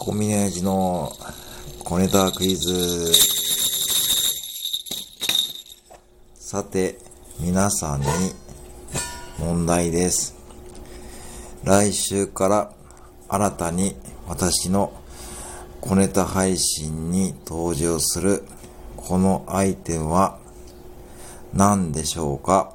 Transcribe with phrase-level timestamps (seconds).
[0.00, 1.12] コミネージの
[1.84, 3.12] 小ネタクイズ。
[6.34, 6.98] さて、
[7.38, 8.06] 皆さんに
[9.38, 10.34] 問題です。
[11.64, 12.72] 来週から
[13.28, 13.94] 新たに
[14.26, 14.90] 私の
[15.82, 18.44] 小ネタ配信に登場する
[18.96, 20.38] このアイテムは
[21.52, 22.72] 何でしょうか？